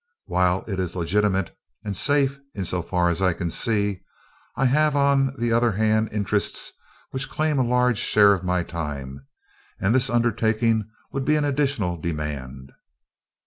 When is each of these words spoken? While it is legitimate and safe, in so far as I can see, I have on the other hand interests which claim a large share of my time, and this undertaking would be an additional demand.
While 0.25 0.63
it 0.67 0.79
is 0.79 0.95
legitimate 0.95 1.55
and 1.85 1.95
safe, 1.95 2.39
in 2.55 2.65
so 2.65 2.81
far 2.81 3.09
as 3.09 3.21
I 3.21 3.33
can 3.33 3.51
see, 3.51 4.01
I 4.55 4.65
have 4.65 4.95
on 4.95 5.35
the 5.37 5.53
other 5.53 5.73
hand 5.73 6.09
interests 6.11 6.71
which 7.11 7.29
claim 7.29 7.59
a 7.59 7.63
large 7.63 7.99
share 7.99 8.33
of 8.33 8.43
my 8.43 8.63
time, 8.63 9.27
and 9.79 9.93
this 9.93 10.09
undertaking 10.09 10.89
would 11.11 11.23
be 11.23 11.35
an 11.35 11.45
additional 11.45 11.97
demand. 11.97 12.71